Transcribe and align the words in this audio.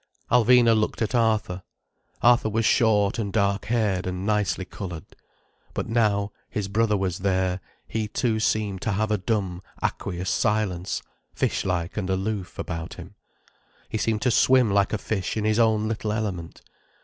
Alvina 0.31 0.75
looked 0.75 1.03
at 1.03 1.13
Arthur. 1.13 1.61
Arthur 2.23 2.49
was 2.49 2.65
short 2.65 3.19
and 3.19 3.31
dark 3.31 3.65
haired 3.65 4.07
and 4.07 4.25
nicely 4.25 4.65
coloured. 4.65 5.05
But, 5.75 5.87
now 5.87 6.31
his 6.49 6.67
brother 6.67 6.97
was 6.97 7.19
there, 7.19 7.59
he 7.87 8.07
too 8.07 8.39
seemed 8.39 8.81
to 8.81 8.93
have 8.93 9.11
a 9.11 9.19
dumb, 9.19 9.61
aqueous 9.83 10.31
silence, 10.31 11.03
fish 11.35 11.65
like 11.65 11.97
and 11.97 12.09
aloof, 12.09 12.57
about 12.57 12.95
him. 12.95 13.13
He 13.89 13.99
seemed 13.99 14.23
to 14.23 14.31
swim 14.31 14.71
like 14.71 14.91
a 14.91 14.97
fish 14.97 15.37
in 15.37 15.45
his 15.45 15.59
own 15.59 15.87
little 15.87 16.11
element. 16.11 16.63